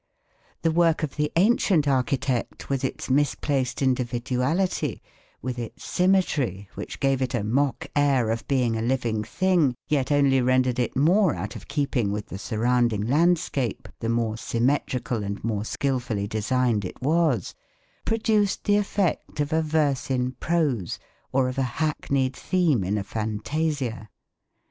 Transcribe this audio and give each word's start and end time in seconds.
The 0.63 0.71
work 0.71 1.03
of 1.03 1.15
the 1.15 1.31
ancient 1.35 1.87
architect 1.87 2.71
with 2.71 2.83
its 2.83 3.07
misplaced 3.07 3.83
individuality, 3.83 4.99
with 5.43 5.59
its 5.59 5.83
symmetry, 5.85 6.67
which 6.73 6.99
gave 6.99 7.21
it 7.21 7.35
a 7.35 7.43
mock 7.43 7.85
air 7.95 8.31
of 8.31 8.47
being 8.47 8.75
a 8.75 8.81
living 8.81 9.23
thing, 9.23 9.75
yet 9.87 10.11
only 10.11 10.41
rendered 10.41 10.79
it 10.79 10.95
more 10.97 11.35
out 11.35 11.55
of 11.55 11.67
keeping 11.67 12.11
with 12.11 12.29
the 12.29 12.39
surrounding 12.39 13.01
landscape, 13.01 13.87
the 13.99 14.09
more 14.09 14.37
symmetrical 14.37 15.23
and 15.23 15.43
more 15.43 15.65
skilfully 15.65 16.25
designed 16.27 16.83
it 16.83 16.99
was, 17.03 17.53
produced 18.03 18.63
the 18.63 18.77
effect 18.77 19.39
of 19.39 19.53
a 19.53 19.61
verse 19.61 20.09
in 20.09 20.31
prose, 20.39 20.97
or 21.31 21.47
of 21.47 21.59
a 21.59 21.77
hackneyed 21.77 22.35
theme 22.35 22.83
in 22.83 22.97
a 22.97 23.03
fantasia. 23.03 24.09